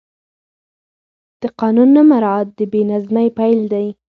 د 1.41 1.43
قانون 1.59 1.89
نه 1.97 2.01
مراعت 2.09 2.47
د 2.59 2.61
بې 2.71 2.81
نظمۍ 2.91 3.27
پیل 3.37 3.59
دی 3.73 3.87